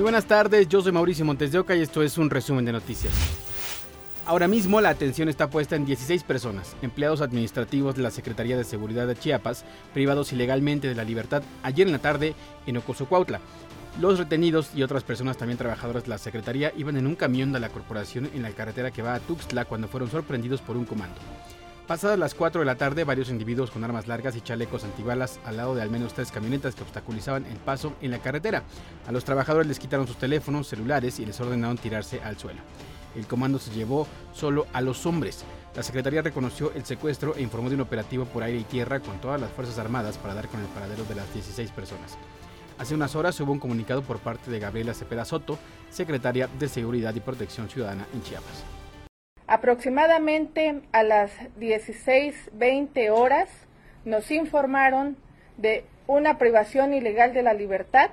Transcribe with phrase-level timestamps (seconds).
[0.00, 2.72] Muy buenas tardes, yo soy Mauricio Montes de Oca y esto es un resumen de
[2.72, 3.12] noticias.
[4.24, 8.64] Ahora mismo la atención está puesta en 16 personas, empleados administrativos de la Secretaría de
[8.64, 12.34] Seguridad de Chiapas, privados ilegalmente de la libertad ayer en la tarde
[12.66, 13.40] en Ocosocuautla.
[14.00, 17.60] Los retenidos y otras personas también trabajadoras de la Secretaría iban en un camión de
[17.60, 21.20] la corporación en la carretera que va a Tuxtla cuando fueron sorprendidos por un comando.
[21.90, 25.56] Pasadas las 4 de la tarde, varios individuos con armas largas y chalecos antibalas al
[25.56, 28.62] lado de al menos tres camionetas que obstaculizaban el paso en la carretera.
[29.08, 32.60] A los trabajadores les quitaron sus teléfonos, celulares y les ordenaron tirarse al suelo.
[33.16, 35.42] El comando se llevó solo a los hombres.
[35.74, 39.20] La Secretaría reconoció el secuestro e informó de un operativo por aire y tierra con
[39.20, 42.16] todas las Fuerzas Armadas para dar con el paradero de las 16 personas.
[42.78, 45.58] Hace unas horas hubo un comunicado por parte de Gabriela Cepeda Soto,
[45.90, 48.79] secretaria de Seguridad y Protección Ciudadana en Chiapas.
[49.50, 53.48] Aproximadamente a las 16.20 horas
[54.04, 55.16] nos informaron
[55.56, 58.10] de una privación ilegal de la libertad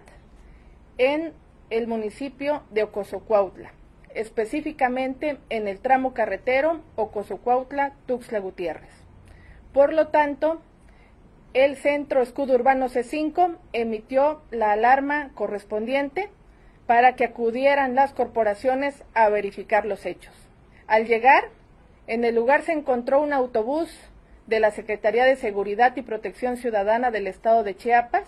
[0.97, 1.33] en
[1.69, 3.71] el municipio de Ocosocuautla,
[4.15, 8.89] específicamente en el tramo carretero Ocosocuautla-Tuxtla Gutiérrez.
[9.73, 10.59] Por lo tanto,
[11.53, 16.31] el Centro Escudo Urbano C5 emitió la alarma correspondiente
[16.87, 20.46] para que acudieran las corporaciones a verificar los hechos.
[20.87, 21.49] Al llegar,
[22.07, 23.89] en el lugar se encontró un autobús
[24.47, 28.23] de la Secretaría de Seguridad y Protección Ciudadana del Estado de Chiapas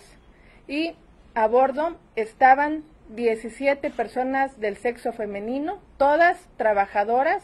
[0.68, 0.94] y
[1.34, 7.42] a bordo estaban 17 personas del sexo femenino, todas trabajadoras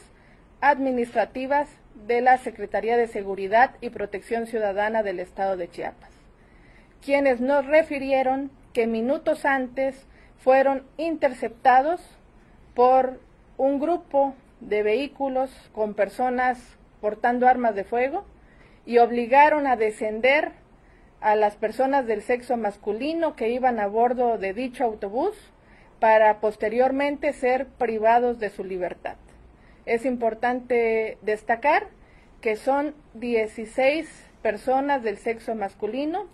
[0.60, 1.68] administrativas
[2.06, 6.10] de la Secretaría de Seguridad y Protección Ciudadana del Estado de Chiapas,
[7.02, 12.02] quienes nos refirieron que minutos antes fueron interceptados
[12.74, 13.18] por
[13.56, 16.58] un grupo de vehículos con personas
[17.00, 18.24] portando armas de fuego
[18.84, 20.52] y obligaron a descender
[21.20, 25.34] a las personas del sexo masculino que iban a bordo de dicho autobús
[26.00, 29.16] para posteriormente ser privados de su libertad.
[29.86, 31.88] Es importante destacar
[32.40, 34.08] que son 16
[34.42, 36.26] personas del sexo masculino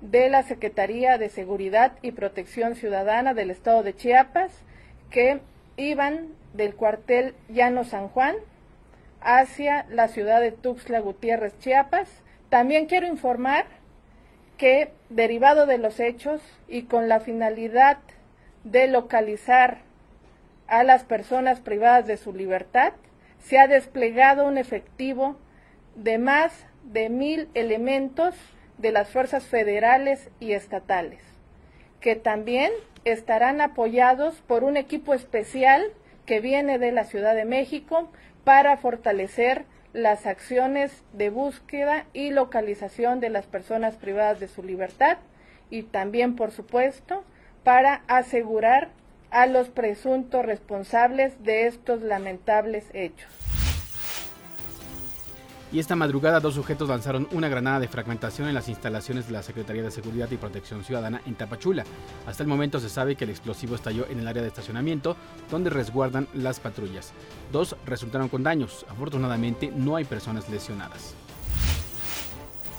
[0.00, 4.52] de la Secretaría de Seguridad y Protección Ciudadana del Estado de Chiapas
[5.10, 5.40] que
[5.76, 8.36] iban del cuartel Llano San Juan
[9.20, 12.08] hacia la ciudad de Tuxtla Gutiérrez, Chiapas.
[12.48, 13.66] También quiero informar
[14.56, 17.98] que, derivado de los hechos y con la finalidad
[18.62, 19.78] de localizar
[20.66, 22.92] a las personas privadas de su libertad,
[23.42, 25.36] se ha desplegado un efectivo
[25.96, 28.34] de más de mil elementos
[28.78, 31.20] de las fuerzas federales y estatales,
[32.00, 32.72] que también
[33.04, 35.84] estarán apoyados por un equipo especial
[36.26, 38.08] que viene de la Ciudad de México
[38.44, 45.18] para fortalecer las acciones de búsqueda y localización de las personas privadas de su libertad
[45.70, 47.24] y también, por supuesto,
[47.62, 48.90] para asegurar
[49.30, 53.53] a los presuntos responsables de estos lamentables hechos
[55.74, 59.42] y esta madrugada dos sujetos lanzaron una granada de fragmentación en las instalaciones de la
[59.42, 61.82] Secretaría de Seguridad y Protección Ciudadana en Tapachula.
[62.28, 65.16] Hasta el momento se sabe que el explosivo estalló en el área de estacionamiento
[65.50, 67.12] donde resguardan las patrullas.
[67.50, 68.86] Dos resultaron con daños.
[68.88, 71.16] Afortunadamente no hay personas lesionadas.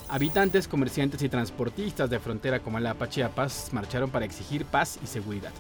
[0.08, 5.52] Habitantes, comerciantes y transportistas de frontera Comalapa, Chiapas marcharon para exigir paz y seguridad.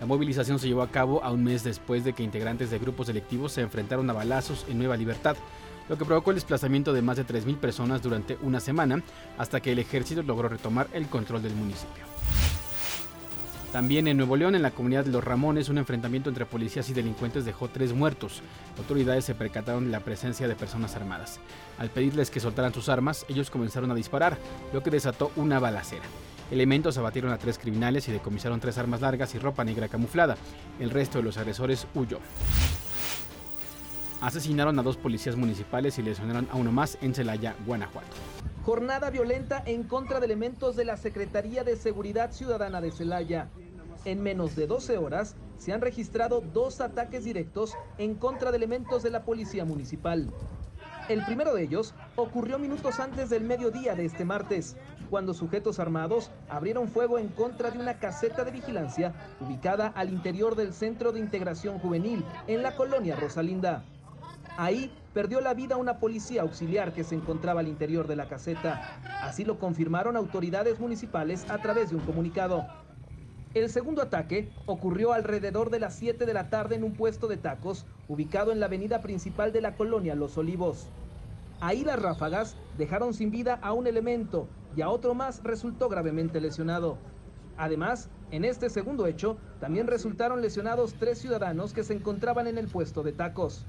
[0.00, 3.08] La movilización se llevó a cabo a un mes después de que integrantes de grupos
[3.08, 5.36] electivos se enfrentaron a balazos en Nueva Libertad
[5.90, 9.02] lo que provocó el desplazamiento de más de 3.000 personas durante una semana
[9.36, 12.04] hasta que el ejército logró retomar el control del municipio.
[13.72, 16.92] También en Nuevo León, en la comunidad de Los Ramones, un enfrentamiento entre policías y
[16.92, 18.40] delincuentes dejó tres muertos.
[18.78, 21.40] Autoridades se percataron de la presencia de personas armadas.
[21.76, 24.38] Al pedirles que soltaran sus armas, ellos comenzaron a disparar,
[24.72, 26.04] lo que desató una balacera.
[26.52, 30.36] Elementos abatieron a tres criminales y decomisaron tres armas largas y ropa negra camuflada.
[30.78, 32.20] El resto de los agresores huyó
[34.20, 38.08] asesinaron a dos policías municipales y lesionaron a uno más en Celaya, Guanajuato.
[38.64, 43.48] Jornada violenta en contra de elementos de la Secretaría de Seguridad Ciudadana de Celaya.
[44.04, 49.02] En menos de 12 horas se han registrado dos ataques directos en contra de elementos
[49.02, 50.30] de la Policía Municipal.
[51.08, 54.76] El primero de ellos ocurrió minutos antes del mediodía de este martes,
[55.10, 60.54] cuando sujetos armados abrieron fuego en contra de una caseta de vigilancia ubicada al interior
[60.54, 63.82] del Centro de Integración Juvenil en la colonia Rosalinda.
[64.56, 69.00] Ahí perdió la vida una policía auxiliar que se encontraba al interior de la caseta.
[69.22, 72.66] Así lo confirmaron autoridades municipales a través de un comunicado.
[73.52, 77.36] El segundo ataque ocurrió alrededor de las 7 de la tarde en un puesto de
[77.36, 80.88] tacos ubicado en la avenida principal de la colonia Los Olivos.
[81.60, 84.46] Ahí las ráfagas dejaron sin vida a un elemento
[84.76, 86.96] y a otro más resultó gravemente lesionado.
[87.56, 92.68] Además, en este segundo hecho, también resultaron lesionados tres ciudadanos que se encontraban en el
[92.68, 93.66] puesto de tacos.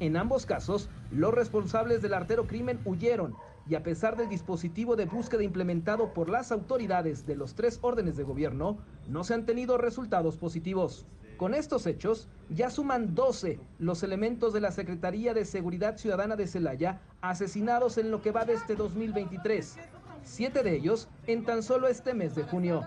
[0.00, 3.34] En ambos casos, los responsables del artero crimen huyeron
[3.68, 8.16] y a pesar del dispositivo de búsqueda implementado por las autoridades de los tres órdenes
[8.16, 11.06] de gobierno, no se han tenido resultados positivos.
[11.36, 16.46] Con estos hechos, ya suman 12 los elementos de la Secretaría de Seguridad Ciudadana de
[16.46, 19.76] Celaya asesinados en lo que va de este 2023,
[20.24, 22.82] siete de ellos en tan solo este mes de junio.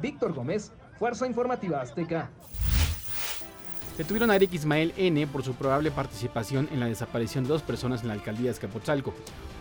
[0.00, 2.30] Víctor Gómez, Fuerza Informativa Azteca.
[3.98, 5.26] Detuvieron a Eric Ismael N.
[5.26, 9.14] por su probable participación en la desaparición de dos personas en la alcaldía de Escapotzalco.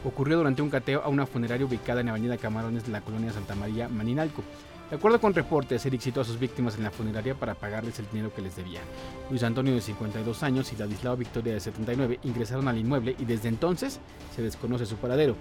[0.04, 3.32] Ocurrió durante un cateo a una funeraria ubicada en la avenida Camarones de la colonia
[3.32, 4.44] Santa María, Maninalco.
[4.90, 8.10] De acuerdo con reportes, Eric citó a sus víctimas en la funeraria para pagarles el
[8.12, 8.82] dinero que les debía.
[9.30, 13.48] Luis Antonio de 52 años y Ladislao Victoria de 79 ingresaron al inmueble y desde
[13.48, 14.02] entonces
[14.36, 15.38] se desconoce su paradero.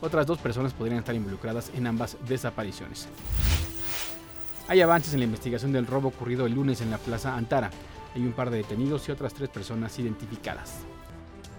[0.00, 3.08] Otras dos personas podrían estar involucradas en ambas desapariciones.
[4.68, 7.70] Hay avances en la investigación del robo ocurrido el lunes en la Plaza Antara.
[8.18, 10.80] Hay un par de detenidos y otras tres personas identificadas.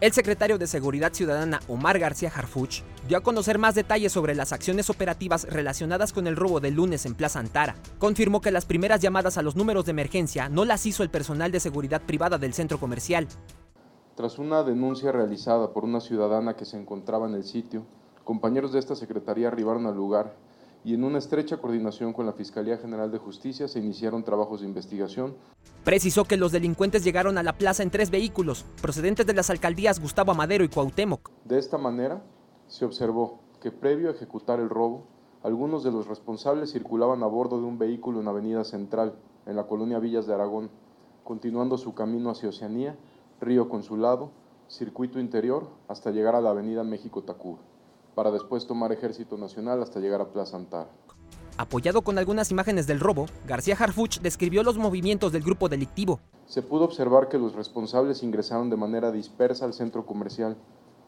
[0.01, 4.51] El secretario de Seguridad Ciudadana Omar García Harfuch dio a conocer más detalles sobre las
[4.51, 7.77] acciones operativas relacionadas con el robo del lunes en Plaza Antara.
[7.97, 11.49] Confirmó que las primeras llamadas a los números de emergencia no las hizo el personal
[11.53, 13.29] de seguridad privada del centro comercial.
[14.15, 17.85] Tras una denuncia realizada por una ciudadana que se encontraba en el sitio,
[18.25, 20.35] compañeros de esta secretaría arribaron al lugar
[20.83, 24.67] y en una estrecha coordinación con la Fiscalía General de Justicia se iniciaron trabajos de
[24.67, 25.35] investigación.
[25.83, 29.99] Precisó que los delincuentes llegaron a la plaza en tres vehículos, procedentes de las alcaldías
[29.99, 31.29] Gustavo Amadero y Cuauhtémoc.
[31.45, 32.23] De esta manera,
[32.67, 35.07] se observó que previo a ejecutar el robo,
[35.43, 39.15] algunos de los responsables circulaban a bordo de un vehículo en Avenida Central,
[39.45, 40.69] en la colonia Villas de Aragón,
[41.23, 42.97] continuando su camino hacia Oceanía,
[43.41, 44.31] Río Consulado,
[44.67, 47.59] Circuito Interior, hasta llegar a la Avenida México-Tacuba
[48.15, 50.89] para después tomar Ejército Nacional hasta llegar a Plaza Antara.
[51.57, 56.19] Apoyado con algunas imágenes del robo, García Harfuch describió los movimientos del grupo delictivo.
[56.45, 60.55] Se pudo observar que los responsables ingresaron de manera dispersa al centro comercial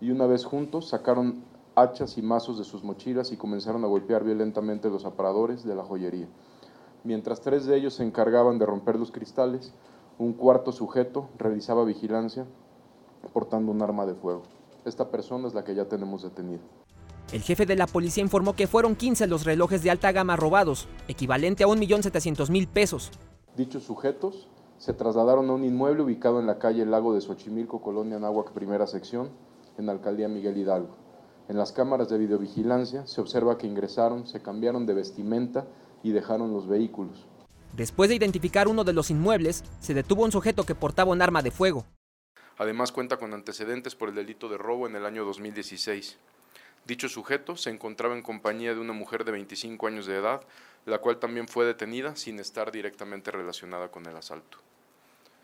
[0.01, 1.43] y una vez juntos sacaron
[1.75, 5.83] hachas y mazos de sus mochilas y comenzaron a golpear violentamente los aparadores de la
[5.83, 6.27] joyería.
[7.03, 9.73] Mientras tres de ellos se encargaban de romper los cristales,
[10.17, 12.45] un cuarto sujeto realizaba vigilancia
[13.33, 14.43] portando un arma de fuego.
[14.85, 16.61] Esta persona es la que ya tenemos detenida.
[17.31, 20.87] El jefe de la policía informó que fueron 15 los relojes de alta gama robados,
[21.07, 23.11] equivalente a 1.700.000 pesos.
[23.55, 28.19] Dichos sujetos se trasladaron a un inmueble ubicado en la calle Lago de Xochimilco, Colonia
[28.19, 29.29] Náhuac, primera sección,
[29.77, 30.97] en la alcaldía Miguel Hidalgo.
[31.47, 35.67] En las cámaras de videovigilancia se observa que ingresaron, se cambiaron de vestimenta
[36.03, 37.27] y dejaron los vehículos.
[37.77, 41.41] Después de identificar uno de los inmuebles, se detuvo un sujeto que portaba un arma
[41.41, 41.85] de fuego.
[42.61, 46.19] Además cuenta con antecedentes por el delito de robo en el año 2016.
[46.85, 50.43] Dicho sujeto se encontraba en compañía de una mujer de 25 años de edad,
[50.85, 54.59] la cual también fue detenida sin estar directamente relacionada con el asalto.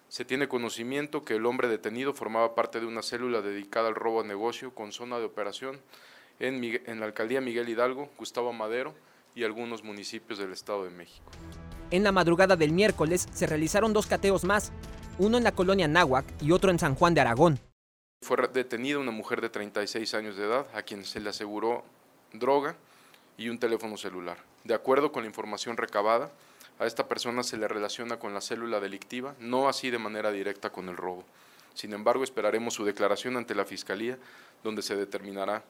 [0.09, 4.21] Se tiene conocimiento que el hombre detenido formaba parte de una célula dedicada al robo
[4.21, 5.79] a negocio con zona de operación
[6.37, 8.93] en, la alcaldía Miguel Hidalgo, Gustavo Madero
[9.33, 11.31] y algunos municipios del Estado de México.
[11.89, 14.71] En la madrugada del miércoles se realizaron dos cateos más,
[15.19, 17.59] uno en la colonia Náhuac y otro en San Juan de Aragón.
[18.21, 21.83] Fue detenida una mujer de 36 años de edad a quien se le aseguró
[22.33, 22.75] droga
[23.37, 24.37] y un teléfono celular.
[24.63, 26.31] De acuerdo con la información recabada,
[26.79, 30.71] a esta persona se le relaciona con la célula delictiva, no así de manera directa
[30.71, 31.23] con el robo.
[31.73, 34.17] Sin embargo, esperaremos su declaración ante la Fiscalía,
[34.63, 35.63] donde se determinará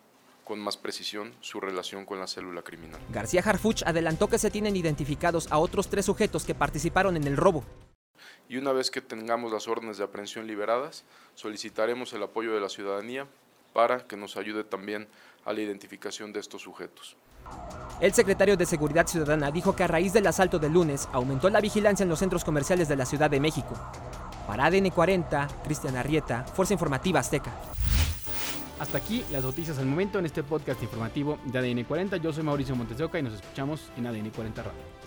[0.45, 3.01] con más precisión su relación con la célula criminal.
[3.09, 7.35] García Harfuch adelantó que se tienen identificados a otros tres sujetos que participaron en el
[7.35, 7.65] robo
[8.49, 11.03] y una vez que tengamos las órdenes de aprehensión liberadas,
[11.35, 13.27] solicitaremos el apoyo de la ciudadanía
[13.73, 15.07] para que nos ayude también
[15.45, 17.15] a la identificación de estos sujetos.
[18.01, 21.61] El secretario de Seguridad Ciudadana dijo que a raíz del asalto del lunes aumentó la
[21.61, 23.75] vigilancia en los centros comerciales de la Ciudad de México.
[24.45, 27.51] Para ADN 40, Cristian Arrieta, Fuerza Informativa Azteca.
[28.79, 32.17] Hasta aquí las noticias al momento en este podcast informativo de ADN 40.
[32.17, 35.06] Yo soy Mauricio Montes de Oca y nos escuchamos en ADN 40 Radio.